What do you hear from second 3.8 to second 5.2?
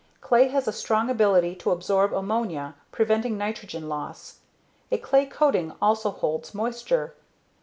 loss. A